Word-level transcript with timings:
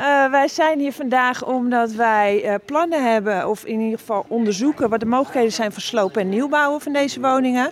Uh, 0.00 0.30
wij 0.30 0.48
zijn 0.48 0.78
hier 0.78 0.92
vandaag 0.92 1.44
omdat 1.46 1.92
wij 1.92 2.44
uh, 2.44 2.54
plannen 2.64 3.12
hebben, 3.12 3.48
of 3.48 3.64
in 3.64 3.80
ieder 3.80 3.98
geval 3.98 4.24
onderzoeken 4.28 4.88
wat 4.88 5.00
de 5.00 5.06
mogelijkheden 5.06 5.52
zijn 5.52 5.72
voor 5.72 5.82
slopen 5.82 6.20
en 6.20 6.28
nieuwbouwen 6.28 6.80
van 6.80 6.92
deze 6.92 7.20
woningen. 7.20 7.70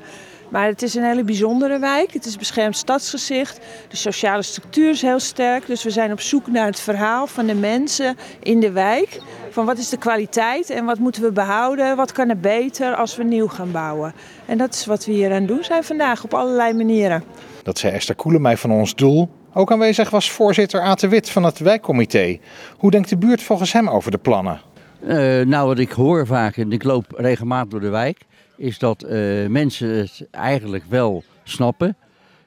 Maar 0.49 0.67
het 0.67 0.83
is 0.83 0.95
een 0.95 1.05
hele 1.05 1.25
bijzondere 1.25 1.79
wijk. 1.79 2.13
Het 2.13 2.25
is 2.25 2.37
beschermd 2.37 2.77
stadsgezicht. 2.77 3.61
De 3.89 3.97
sociale 3.97 4.43
structuur 4.43 4.91
is 4.91 5.03
heel 5.03 5.19
sterk. 5.19 5.67
Dus 5.67 5.83
we 5.83 5.91
zijn 5.91 6.13
op 6.13 6.21
zoek 6.21 6.47
naar 6.47 6.67
het 6.67 6.81
verhaal 6.81 7.27
van 7.27 7.47
de 7.47 7.55
mensen 7.55 8.17
in 8.43 8.61
de 8.61 8.71
wijk. 8.71 9.21
Van 9.51 9.67
wat 9.67 9.79
is 9.79 9.89
de 9.89 9.99
kwaliteit 9.99 10.71
en 10.71 10.85
wat 10.85 10.99
moeten 10.99 11.23
we 11.23 11.33
behouden? 11.33 11.97
Wat 11.97 12.13
kan 12.13 12.29
er 12.29 12.41
beter 12.41 12.95
als 12.95 13.17
we 13.17 13.25
nieuw 13.25 13.49
gaan 13.49 13.73
bouwen? 13.73 14.15
En 14.47 14.59
dat 14.59 14.75
is 14.75 14.87
wat 14.87 15.05
we 15.05 15.13
hier 15.13 15.33
aan 15.33 15.47
doen 15.47 15.65
zijn 15.65 15.85
vandaag 15.85 16.25
op 16.25 16.35
allerlei 16.35 16.73
manieren. 16.73 17.25
Dat 17.63 17.79
zei 17.79 17.93
Esther 17.93 18.15
Koelemij 18.15 18.57
van 18.57 18.71
Ons 18.71 18.95
Doel. 18.95 19.38
Ook 19.59 19.73
aanwezig 19.73 20.11
was 20.11 20.31
voorzitter 20.31 20.97
de 20.97 21.09
Wit 21.09 21.31
van 21.31 21.45
het 21.45 21.59
wijkcomité. 21.59 22.39
Hoe 22.77 22.91
denkt 22.91 23.09
de 23.09 23.17
buurt 23.17 23.43
volgens 23.43 23.73
hem 23.73 23.89
over 23.89 24.11
de 24.11 24.19
plannen? 24.19 24.61
Uh, 25.03 25.09
nou, 25.41 25.67
wat 25.67 25.79
ik 25.79 25.91
hoor 25.91 26.27
vaak, 26.27 26.57
en 26.57 26.73
ik 26.73 26.83
loop 26.83 27.05
regelmatig 27.17 27.71
door 27.71 27.81
de 27.81 27.89
wijk, 27.89 28.19
is 28.57 28.79
dat 28.79 29.05
uh, 29.05 29.11
mensen 29.47 29.89
het 29.89 30.27
eigenlijk 30.31 30.85
wel 30.89 31.25
snappen. 31.45 31.97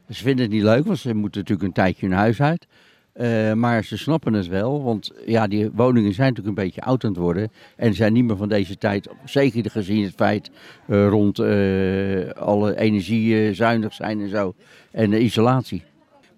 Ze 0.09 0.23
vinden 0.23 0.45
het 0.45 0.53
niet 0.53 0.63
leuk, 0.63 0.85
want 0.85 0.97
ze 0.97 1.13
moeten 1.13 1.39
natuurlijk 1.39 1.67
een 1.67 1.73
tijdje 1.73 2.07
hun 2.07 2.15
huis 2.15 2.41
uit. 2.41 2.67
Uh, 3.15 3.53
maar 3.53 3.83
ze 3.83 3.97
snappen 3.97 4.33
het 4.33 4.47
wel, 4.47 4.83
want 4.83 5.11
ja, 5.25 5.47
die 5.47 5.69
woningen 5.73 6.13
zijn 6.13 6.29
natuurlijk 6.29 6.57
een 6.57 6.63
beetje 6.65 6.81
oud 6.81 7.03
aan 7.03 7.09
het 7.09 7.19
worden. 7.19 7.51
En 7.75 7.93
zijn 7.93 8.13
niet 8.13 8.25
meer 8.25 8.37
van 8.37 8.49
deze 8.49 8.77
tijd, 8.77 9.09
zeker 9.25 9.71
gezien 9.71 10.03
het 10.03 10.13
feit 10.15 10.51
rond 10.87 11.39
alle 12.35 12.77
energie 12.77 13.53
zuinig 13.53 13.93
zijn 13.93 14.21
en 14.21 14.29
zo. 14.29 14.53
En 14.91 15.09
de 15.09 15.19
isolatie. 15.19 15.83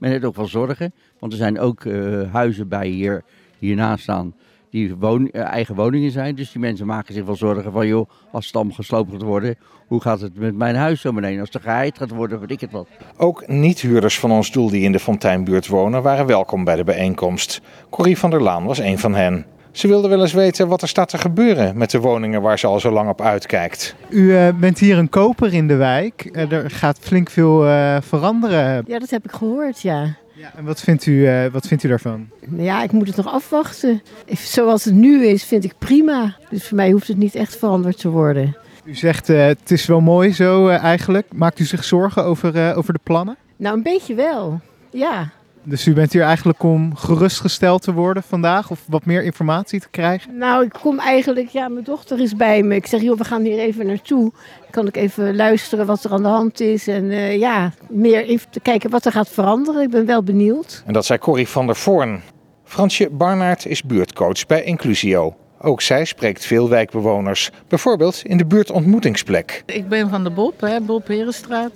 Men 0.04 0.12
heeft 0.12 0.26
ook 0.26 0.36
wel 0.36 0.48
zorgen, 0.48 0.94
want 1.20 1.32
er 1.32 1.38
zijn 1.38 1.60
ook 1.60 1.84
huizen 2.32 2.68
bij 2.68 2.88
hier, 2.88 3.24
hiernaast 3.60 4.04
staan 4.04 4.34
die 4.70 4.96
woon, 4.96 5.32
eigen 5.32 5.76
woningen 5.76 6.12
zijn. 6.12 6.36
Dus 6.36 6.52
die 6.52 6.62
mensen 6.62 6.86
maken 6.86 7.14
zich 7.14 7.26
wel 7.26 7.36
zorgen 7.36 7.72
van, 7.72 7.88
joh, 7.88 8.10
als 8.32 8.54
allemaal 8.54 8.74
gesloopt 8.74 9.12
gaat 9.12 9.22
worden, 9.22 9.56
hoe 9.88 10.02
gaat 10.02 10.22
het 10.22 10.36
met 10.38 10.56
mijn 10.56 10.76
huis 10.76 11.02
zo 11.02 11.12
meteen? 11.12 11.40
Als 11.40 11.50
er 11.50 11.62
geheid 11.62 11.98
gaat 11.98 12.10
worden, 12.10 12.40
weet 12.40 12.52
ik 12.52 12.60
het 12.60 12.72
wat. 12.72 12.88
Ook 13.18 13.48
niet-huurders 13.48 14.20
van 14.20 14.32
ons 14.32 14.52
doel 14.52 14.70
die 14.70 14.84
in 14.84 14.92
de 14.92 15.00
Fonteinbuurt 15.00 15.68
wonen, 15.68 16.02
waren 16.02 16.26
welkom 16.26 16.64
bij 16.64 16.76
de 16.76 16.84
bijeenkomst. 16.84 17.62
Corrie 17.90 18.18
van 18.18 18.30
der 18.30 18.42
Laan 18.42 18.66
was 18.66 18.80
een 18.80 19.00
van 19.00 19.16
hen. 19.16 19.46
Ze 19.74 19.88
wilde 19.88 20.08
wel 20.08 20.22
eens 20.22 20.34
weten 20.34 20.68
wat 20.68 20.82
er 20.82 20.88
staat 20.88 21.10
te 21.10 21.18
gebeuren 21.18 21.78
met 21.78 21.92
de 21.92 22.00
woningen 22.00 22.42
waar 22.42 22.60
ze 22.60 22.68
al 22.68 22.80
zo 22.80 22.92
lang 22.92 23.10
op 23.10 23.22
uitkijkt. 23.22 23.96
U 24.10 24.22
uh, 24.22 24.48
bent 24.60 24.80
hier 24.80 24.98
een 24.98 25.10
koper 25.10 25.54
in 25.54 25.68
de 25.68 25.76
wijk. 25.76 26.30
Uh, 26.32 26.52
er 26.52 26.72
gaat 26.72 26.98
flink 27.02 27.30
veel 27.30 27.68
uh, 27.68 27.98
veranderen. 28.02 28.84
Ja, 28.88 29.00
dat 29.00 29.10
heb 29.10 29.24
ik 29.24 29.32
gehoord, 29.32 29.82
ja. 29.82 30.16
Ja, 30.34 30.52
en 30.56 30.66
wat 30.66 30.82
vindt, 30.82 31.06
u, 31.06 31.12
uh, 31.12 31.46
wat 31.52 31.68
vindt 31.68 31.84
u 31.84 31.88
daarvan? 31.88 32.30
Ja, 32.58 32.84
ik 32.84 32.92
moet 32.92 33.08
het 33.08 33.16
nog 33.16 33.28
afwachten. 33.28 34.02
Zoals 34.28 34.84
het 34.84 34.94
nu 34.94 35.26
is, 35.26 35.44
vind 35.44 35.64
ik 35.64 35.74
prima. 35.78 36.36
Dus 36.50 36.68
voor 36.68 36.78
mij 36.78 36.92
hoeft 36.92 37.08
het 37.08 37.18
niet 37.18 37.36
echt 37.36 37.56
veranderd 37.56 37.98
te 37.98 38.10
worden. 38.10 38.58
U 38.86 38.96
zegt 38.96 39.30
uh, 39.30 39.46
het 39.46 39.72
is 39.72 39.86
wel 39.86 40.02
mooi 40.02 40.34
zo 40.34 40.68
uh, 40.68 40.84
eigenlijk. 40.84 41.28
Maakt 41.34 41.60
u 41.60 41.64
zich 41.64 41.84
zorgen 41.84 42.24
over, 42.24 42.76
over 42.76 42.94
de 42.94 43.00
plannen? 43.04 43.38
Nou, 43.58 43.76
een 43.78 43.84
beetje 43.84 44.16
wel. 44.16 44.62
Ja. 44.90 45.32
Dus 45.66 45.86
u 45.86 45.94
bent 45.94 46.14
hier 46.14 46.22
eigenlijk 46.22 46.64
om 46.64 46.96
gerustgesteld 46.96 47.82
te 47.82 47.94
worden 47.94 48.24
vandaag 48.24 48.70
of 48.70 48.80
wat 48.88 49.06
meer 49.06 49.24
informatie 49.24 49.80
te 49.80 49.90
krijgen? 49.90 50.38
Nou, 50.38 50.66
ik 50.66 50.74
kom 50.82 51.00
eigenlijk, 51.00 51.48
ja, 51.48 51.68
mijn 51.68 51.84
dochter 51.84 52.20
is 52.20 52.36
bij 52.36 52.64
me. 52.64 52.76
Ik 52.76 52.86
zeg, 52.86 53.02
joh, 53.02 53.18
we 53.18 53.24
gaan 53.24 53.42
hier 53.42 53.60
even 53.60 53.86
naartoe. 53.86 54.32
Dan 54.62 54.70
kan 54.72 54.88
ik 54.88 54.96
even 54.96 55.36
luisteren 55.36 55.86
wat 55.86 56.04
er 56.04 56.12
aan 56.12 56.22
de 56.22 56.28
hand 56.28 56.60
is 56.60 56.88
en 56.88 57.04
uh, 57.04 57.38
ja, 57.38 57.72
meer 57.90 58.24
even 58.24 58.50
te 58.50 58.60
kijken 58.60 58.90
wat 58.90 59.06
er 59.06 59.12
gaat 59.12 59.30
veranderen. 59.30 59.82
Ik 59.82 59.90
ben 59.90 60.06
wel 60.06 60.24
benieuwd. 60.24 60.84
En 60.86 60.94
dat 60.94 61.06
zei 61.06 61.20
Corrie 61.20 61.48
van 61.48 61.66
der 61.66 61.76
Voorn. 61.76 62.22
Fransje 62.64 63.10
Barnaert 63.10 63.66
is 63.66 63.84
buurtcoach 63.84 64.46
bij 64.46 64.64
Inclusio. 64.64 65.36
Ook 65.62 65.82
zij 65.82 66.06
spreekt 66.06 66.46
veel 66.46 66.70
wijkbewoners, 66.70 67.50
bijvoorbeeld 67.68 68.22
in 68.24 68.38
de 68.38 68.46
buurtontmoetingsplek. 68.46 69.64
Ik 69.66 69.88
ben 69.88 70.10
van 70.10 70.24
de 70.24 70.30
Bob, 70.30 70.62
hè, 70.62 70.82
Bob 70.82 71.08
Herenstraat. 71.08 71.72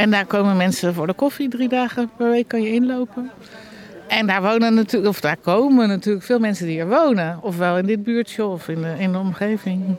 En 0.00 0.10
daar 0.10 0.26
komen 0.26 0.56
mensen 0.56 0.94
voor 0.94 1.06
de 1.06 1.12
koffie 1.12 1.48
drie 1.48 1.68
dagen 1.68 2.10
per 2.16 2.30
week 2.30 2.48
kan 2.48 2.62
je 2.62 2.72
inlopen. 2.72 3.30
En 4.08 4.26
daar 4.26 4.42
wonen 4.42 4.74
natuurlijk, 4.74 5.12
of 5.12 5.20
daar 5.20 5.36
komen 5.36 5.88
natuurlijk 5.88 6.24
veel 6.24 6.38
mensen 6.38 6.66
die 6.66 6.78
er 6.78 6.88
wonen. 6.88 7.38
Ofwel 7.42 7.78
in 7.78 7.86
dit 7.86 8.02
buurtje 8.02 8.44
of 8.44 8.68
in 8.68 8.82
de, 8.82 8.94
in 8.98 9.12
de 9.12 9.18
omgeving. 9.18 9.96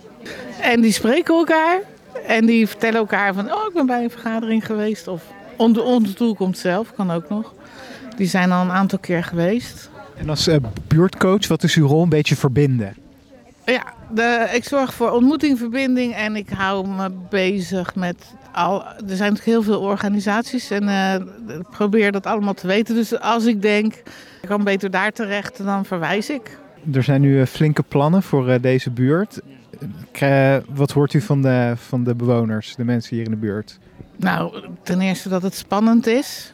En 0.61 0.81
die 0.81 0.91
spreken 0.91 1.35
elkaar. 1.35 1.79
En 2.27 2.45
die 2.45 2.67
vertellen 2.67 2.99
elkaar 2.99 3.33
van, 3.33 3.53
oh 3.53 3.67
ik 3.67 3.73
ben 3.73 3.85
bij 3.85 4.03
een 4.03 4.09
vergadering 4.09 4.65
geweest. 4.65 5.07
Of 5.07 5.23
onder 5.55 6.15
doel 6.15 6.35
komt 6.35 6.57
zelf, 6.57 6.93
kan 6.95 7.11
ook 7.11 7.29
nog. 7.29 7.53
Die 8.17 8.27
zijn 8.27 8.51
al 8.51 8.61
een 8.61 8.71
aantal 8.71 8.99
keer 8.99 9.23
geweest. 9.23 9.89
En 10.17 10.29
als 10.29 10.47
uh, 10.47 10.55
buurtcoach, 10.87 11.47
wat 11.47 11.63
is 11.63 11.75
uw 11.75 11.87
rol? 11.87 12.03
Een 12.03 12.09
beetje 12.09 12.35
verbinden? 12.35 12.95
Ja, 13.65 13.93
de, 14.13 14.49
ik 14.53 14.63
zorg 14.63 14.93
voor 14.93 15.11
ontmoeting, 15.11 15.57
verbinding 15.57 16.15
en 16.15 16.35
ik 16.35 16.49
hou 16.49 16.87
me 16.87 17.11
bezig 17.29 17.95
met 17.95 18.33
al, 18.51 18.85
er 18.85 18.95
zijn 18.95 19.07
natuurlijk 19.07 19.45
heel 19.45 19.63
veel 19.63 19.79
organisaties 19.79 20.71
en 20.71 20.83
uh, 20.83 21.13
ik 21.57 21.69
probeer 21.69 22.11
dat 22.11 22.25
allemaal 22.25 22.53
te 22.53 22.67
weten. 22.67 22.95
Dus 22.95 23.19
als 23.19 23.45
ik 23.45 23.61
denk, 23.61 23.93
ik 24.41 24.47
kan 24.47 24.63
beter 24.63 24.91
daar 24.91 25.11
terecht, 25.11 25.63
dan 25.63 25.85
verwijs 25.85 26.29
ik. 26.29 26.59
Er 26.93 27.03
zijn 27.03 27.21
nu 27.21 27.45
flinke 27.45 27.83
plannen 27.83 28.23
voor 28.23 28.49
uh, 28.49 28.55
deze 28.61 28.89
buurt. 28.89 29.39
Wat 30.69 30.91
hoort 30.91 31.13
u 31.13 31.21
van 31.21 31.41
de, 31.41 31.73
van 31.75 32.03
de 32.03 32.15
bewoners, 32.15 32.75
de 32.75 32.83
mensen 32.83 33.15
hier 33.15 33.25
in 33.25 33.31
de 33.31 33.37
buurt? 33.37 33.79
Nou, 34.15 34.65
ten 34.83 35.01
eerste 35.01 35.29
dat 35.29 35.41
het 35.41 35.55
spannend 35.55 36.07
is. 36.07 36.53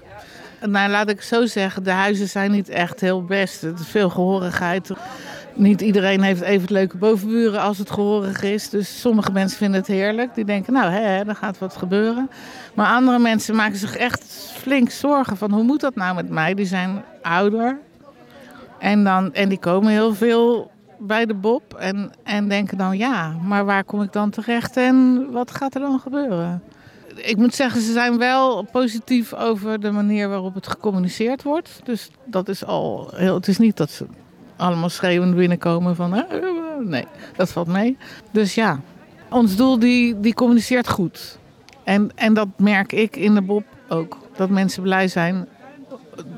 Nou, 0.66 0.90
laat 0.90 1.10
ik 1.10 1.22
zo 1.22 1.46
zeggen, 1.46 1.84
de 1.84 1.92
huizen 1.92 2.30
zijn 2.30 2.52
niet 2.52 2.70
echt 2.70 3.00
heel 3.00 3.24
best. 3.24 3.64
Er 3.64 3.74
is 3.80 3.88
veel 3.88 4.10
gehorigheid. 4.10 4.92
Niet 5.58 5.82
iedereen 5.82 6.22
heeft 6.22 6.42
even 6.42 6.72
leuke 6.72 6.98
bovenburen 6.98 7.62
als 7.62 7.78
het 7.78 7.92
gehoorig 7.92 8.42
is. 8.42 8.70
Dus 8.70 9.00
sommige 9.00 9.32
mensen 9.32 9.58
vinden 9.58 9.80
het 9.80 9.90
heerlijk. 9.90 10.36
Die 10.36 10.46
denken, 10.46 10.74
nou, 10.74 10.92
hè, 10.92 11.24
er 11.24 11.36
gaat 11.36 11.58
wat 11.58 11.76
gebeuren. 11.76 12.30
Maar 12.74 12.96
andere 12.96 13.20
mensen 13.20 13.56
maken 13.56 13.78
zich 13.78 13.96
echt 13.96 14.24
flink 14.54 14.90
zorgen 14.90 15.38
van... 15.38 15.52
hoe 15.52 15.64
moet 15.64 15.80
dat 15.80 15.96
nou 15.96 16.16
met 16.16 16.30
mij? 16.30 16.54
Die 16.54 16.66
zijn 16.66 17.04
ouder. 17.22 17.80
En, 18.80 19.04
dan, 19.04 19.34
en 19.34 19.50
die 19.50 19.60
komen 19.60 19.92
heel 19.92 20.16
veel 20.16 20.72
bij 21.00 21.26
de 21.26 21.34
Bob. 21.34 21.74
En, 21.74 22.12
en 22.24 22.48
denken 22.48 22.78
dan, 22.78 22.98
ja, 22.98 23.36
maar 23.44 23.66
waar 23.66 23.84
kom 23.84 24.02
ik 24.02 24.14
dan 24.14 24.30
terecht? 24.30 24.78
En 24.78 25.28
wat 25.32 25.52
gaat 25.52 25.76
er 25.76 25.82
dan 25.82 26.00
gebeuren? 26.00 26.64
Ik 27.16 27.38
moet 27.38 27.56
zeggen, 27.56 27.82
ze 27.82 27.92
zijn 27.92 28.18
wel 28.18 28.64
positief 28.72 29.34
over 29.34 29.80
de 29.80 29.92
manier 29.92 30.30
waarop 30.30 30.54
het 30.54 30.68
gecommuniceerd 30.68 31.44
wordt. 31.44 31.80
Dus 31.84 32.10
dat 32.26 32.50
is 32.50 32.66
al 32.66 33.12
heel... 33.16 33.36
Het 33.36 33.48
is 33.48 33.58
niet 33.58 33.78
dat 33.78 33.90
ze 33.90 34.06
allemaal 34.58 34.90
schreeuwend 34.90 35.36
binnenkomen 35.36 35.96
van... 35.96 36.26
Nee, 36.84 37.06
dat 37.36 37.52
valt 37.52 37.68
mee. 37.68 37.98
Dus 38.32 38.56
ja, 38.56 38.80
ons 39.30 39.56
doel 39.56 39.80
die, 39.80 40.20
die 40.20 40.34
communiceert 40.34 40.88
goed. 40.90 41.38
En, 41.84 42.12
en 42.16 42.34
dat 42.34 42.48
merk 42.58 42.92
ik 42.92 43.16
in 43.16 43.34
de 43.34 43.42
Bob 43.42 43.64
ook. 43.88 44.18
Dat 44.36 44.50
mensen 44.50 44.84
blij 44.84 45.08
zijn 45.08 45.48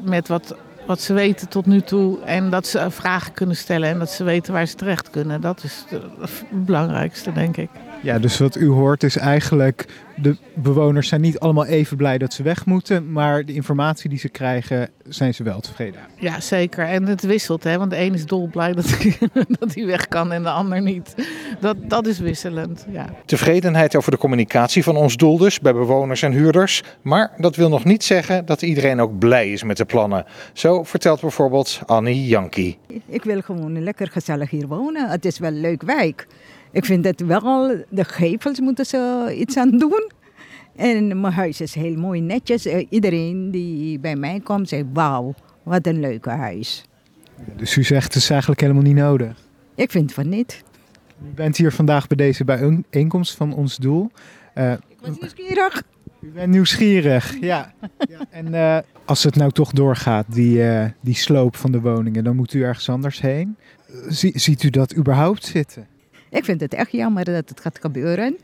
met 0.03 0.27
wat, 0.27 0.55
wat 0.85 1.01
ze 1.01 1.13
weten 1.13 1.49
tot 1.49 1.65
nu 1.65 1.81
toe. 1.81 2.21
En 2.23 2.49
dat 2.49 2.67
ze 2.67 2.91
vragen 2.91 3.33
kunnen 3.33 3.55
stellen 3.55 3.89
en 3.89 3.99
dat 3.99 4.11
ze 4.11 4.23
weten 4.23 4.53
waar 4.53 4.65
ze 4.65 4.75
terecht 4.75 5.09
kunnen. 5.09 5.41
Dat 5.41 5.63
is 5.63 5.85
het 6.19 6.65
belangrijkste, 6.65 7.31
denk 7.31 7.57
ik. 7.57 7.69
Ja, 8.01 8.19
dus 8.19 8.37
wat 8.37 8.55
u 8.55 8.67
hoort 8.67 9.03
is 9.03 9.17
eigenlijk, 9.17 9.85
de 10.15 10.37
bewoners 10.53 11.07
zijn 11.07 11.21
niet 11.21 11.39
allemaal 11.39 11.65
even 11.65 11.97
blij 11.97 12.17
dat 12.17 12.33
ze 12.33 12.43
weg 12.43 12.65
moeten, 12.65 13.11
maar 13.11 13.45
de 13.45 13.53
informatie 13.53 14.09
die 14.09 14.19
ze 14.19 14.29
krijgen, 14.29 14.89
zijn 15.09 15.33
ze 15.33 15.43
wel 15.43 15.59
tevreden. 15.59 16.01
Ja, 16.15 16.39
zeker. 16.39 16.85
En 16.85 17.05
het 17.05 17.21
wisselt, 17.21 17.63
hè? 17.63 17.77
want 17.77 17.91
de 17.91 17.99
een 17.99 18.13
is 18.13 18.25
dolblij 18.25 18.73
dat 18.79 18.89
hij, 18.89 19.17
dat 19.59 19.73
hij 19.73 19.85
weg 19.85 20.07
kan 20.07 20.31
en 20.31 20.43
de 20.43 20.49
ander 20.49 20.81
niet. 20.81 21.15
Dat, 21.59 21.77
dat 21.81 22.07
is 22.07 22.19
wisselend, 22.19 22.85
ja. 22.91 23.09
Tevredenheid 23.25 23.95
over 23.95 24.11
de 24.11 24.17
communicatie 24.17 24.83
van 24.83 24.95
ons 24.95 25.17
doel 25.17 25.37
dus, 25.37 25.59
bij 25.59 25.73
bewoners 25.73 26.21
en 26.21 26.31
huurders. 26.31 26.83
Maar 27.01 27.31
dat 27.37 27.55
wil 27.55 27.69
nog 27.69 27.83
niet 27.83 28.03
zeggen 28.03 28.45
dat 28.45 28.61
iedereen 28.61 28.99
ook 29.01 29.19
blij 29.19 29.51
is 29.51 29.63
met 29.63 29.77
de 29.77 29.85
plannen. 29.85 30.25
Zo 30.53 30.83
vertelt 30.83 31.21
bijvoorbeeld 31.21 31.81
Annie 31.85 32.27
Janki. 32.27 32.77
Ik 33.05 33.23
wil 33.23 33.41
gewoon 33.41 33.83
lekker 33.83 34.07
gezellig 34.07 34.49
hier 34.49 34.67
wonen. 34.67 35.09
Het 35.09 35.25
is 35.25 35.39
wel 35.39 35.49
een 35.49 35.61
leuk 35.61 35.81
wijk. 35.81 36.27
Ik 36.71 36.85
vind 36.85 37.03
dat 37.03 37.19
wel, 37.19 37.83
de 37.89 38.03
gevels 38.03 38.59
moeten 38.59 38.85
ze 38.85 39.33
iets 39.37 39.57
aan 39.57 39.77
doen. 39.77 40.08
En 40.79 41.21
mijn 41.21 41.33
huis 41.33 41.61
is 41.61 41.75
heel 41.75 41.95
mooi 41.95 42.21
netjes. 42.21 42.65
Iedereen 42.65 43.51
die 43.51 43.99
bij 43.99 44.15
mij 44.15 44.39
komt 44.39 44.69
zegt, 44.69 44.85
wauw, 44.93 45.33
wat 45.63 45.87
een 45.87 45.99
leuke 45.99 46.29
huis. 46.29 46.85
Dus 47.55 47.75
u 47.75 47.83
zegt 47.83 48.03
het 48.03 48.15
is 48.15 48.29
eigenlijk 48.29 48.61
helemaal 48.61 48.83
niet 48.83 48.95
nodig? 48.95 49.37
Ik 49.75 49.91
vind 49.91 50.13
van 50.13 50.29
niet. 50.29 50.63
U 51.25 51.33
bent 51.35 51.57
hier 51.57 51.71
vandaag 51.71 52.07
bij 52.07 52.17
deze 52.17 52.43
bijeenkomst 52.43 53.35
van 53.35 53.53
ons 53.53 53.77
doel. 53.77 54.11
Uh, 54.55 54.71
ik 54.71 54.79
ben 55.01 55.17
nieuwsgierig. 55.19 55.83
U 56.21 56.31
bent 56.31 56.51
nieuwsgierig, 56.51 57.37
ja. 57.41 57.73
ja. 58.09 58.19
En 58.29 58.53
uh, 58.53 58.77
als 59.05 59.23
het 59.23 59.35
nou 59.35 59.51
toch 59.51 59.71
doorgaat, 59.71 60.25
die, 60.29 60.57
uh, 60.57 60.85
die 61.01 61.15
sloop 61.15 61.55
van 61.55 61.71
de 61.71 61.81
woningen, 61.81 62.23
dan 62.23 62.35
moet 62.35 62.53
u 62.53 62.63
ergens 62.63 62.89
anders 62.89 63.21
heen. 63.21 63.57
ziet 64.33 64.63
u 64.63 64.69
dat 64.69 64.95
überhaupt 64.95 65.45
zitten? 65.45 65.87
Ik 66.29 66.43
vind 66.45 66.61
het 66.61 66.73
echt 66.73 66.91
jammer 66.91 67.25
dat 67.25 67.49
het 67.49 67.59
gaat 67.59 67.79
gebeuren. 67.81 68.37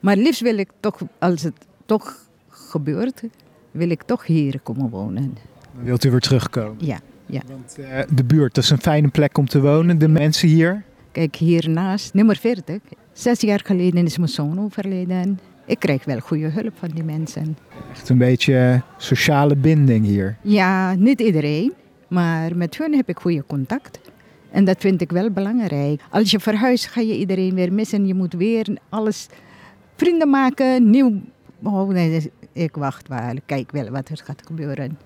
Maar 0.00 0.16
liefst 0.16 0.40
wil 0.40 0.58
ik 0.58 0.70
toch, 0.80 1.00
als 1.18 1.42
het 1.42 1.54
toch 1.98 2.16
gebeurt, 2.48 3.22
wil 3.70 3.90
ik 3.90 4.02
toch 4.02 4.26
hier 4.26 4.60
komen 4.62 4.90
wonen. 4.90 5.36
Wilt 5.82 6.04
u 6.04 6.10
weer 6.10 6.20
terugkomen? 6.20 6.76
Ja. 6.78 6.98
Want 7.46 7.78
eh, 7.78 8.00
de 8.14 8.24
buurt, 8.24 8.54
dat 8.54 8.64
is 8.64 8.70
een 8.70 8.80
fijne 8.80 9.08
plek 9.08 9.38
om 9.38 9.46
te 9.46 9.60
wonen. 9.60 9.98
De 9.98 10.08
mensen 10.08 10.48
hier. 10.48 10.82
Kijk, 11.12 11.36
hiernaast, 11.36 12.14
nummer 12.14 12.36
40. 12.36 12.78
Zes 13.12 13.40
jaar 13.40 13.60
geleden 13.64 14.04
is 14.04 14.16
mijn 14.16 14.28
zoon 14.28 14.60
overleden. 14.60 15.40
Ik 15.66 15.78
krijg 15.78 16.04
wel 16.04 16.18
goede 16.18 16.48
hulp 16.48 16.72
van 16.78 16.88
die 16.88 17.04
mensen. 17.04 17.56
Echt 17.90 18.08
een 18.08 18.18
beetje 18.18 18.54
eh, 18.58 18.80
sociale 18.96 19.56
binding 19.56 20.06
hier. 20.06 20.36
Ja, 20.42 20.94
niet 20.94 21.20
iedereen, 21.20 21.72
maar 22.08 22.56
met 22.56 22.78
hun 22.78 22.94
heb 22.94 23.08
ik 23.08 23.18
goede 23.18 23.44
contact. 23.46 24.00
En 24.50 24.64
dat 24.64 24.76
vind 24.80 25.00
ik 25.00 25.10
wel 25.10 25.30
belangrijk. 25.30 26.00
Als 26.10 26.30
je 26.30 26.40
verhuist, 26.40 26.86
ga 26.86 27.00
je 27.00 27.18
iedereen 27.18 27.54
weer 27.54 27.72
missen. 27.72 28.06
Je 28.06 28.14
moet 28.14 28.34
weer 28.34 28.66
alles 28.88 29.28
vrienden 29.96 30.30
maken, 30.30 30.90
nieuw. 30.90 31.20
Oh 31.62 31.88
nee, 31.88 32.32
ik 32.52 32.76
wacht 32.76 33.08
wel. 33.08 33.34
Kijk 33.46 33.70
wel 33.70 33.90
wat 33.90 34.08
er 34.08 34.20
gaat 34.24 34.46
gebeuren. 34.46 34.98